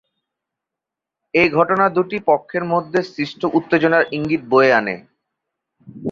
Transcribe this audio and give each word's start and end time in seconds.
এ 1.33 1.43
ঘটনা 1.49 1.85
দুটি 1.89 2.17
পক্ষের 2.27 2.63
মধ্যে 2.63 2.99
সৃষ্ট 3.11 3.41
উত্তেজনার 3.57 4.03
ইঙ্গিত 4.11 4.41
বয়ে 4.51 4.71
আনে। 4.73 4.95